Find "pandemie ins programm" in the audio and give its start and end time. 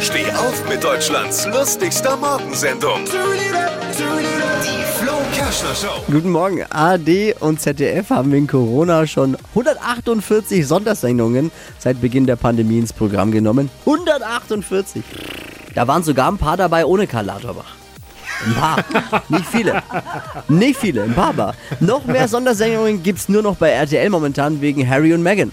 12.36-13.32